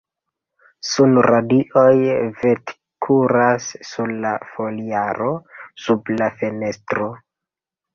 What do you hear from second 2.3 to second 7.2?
vetkuras sur la foliaro sub la fenestro.